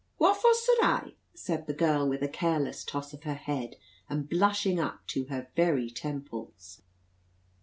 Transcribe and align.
"What 0.17 0.37
for 0.37 0.51
sud 0.55 0.77
I?" 0.81 1.13
said 1.35 1.67
the 1.67 1.75
girl 1.75 2.09
with 2.09 2.23
a 2.23 2.27
careless 2.27 2.83
toss 2.83 3.13
of 3.13 3.21
her 3.21 3.35
head, 3.35 3.75
and 4.09 4.27
blushing 4.27 4.79
up 4.79 5.05
to 5.09 5.25
her 5.25 5.49
very 5.55 5.91
temples. 5.91 6.81